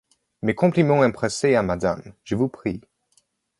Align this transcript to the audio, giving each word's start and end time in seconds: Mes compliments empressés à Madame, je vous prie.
Mes 0.41 0.55
compliments 0.55 1.01
empressés 1.03 1.53
à 1.53 1.61
Madame, 1.61 2.15
je 2.23 2.33
vous 2.33 2.49
prie. 2.49 2.81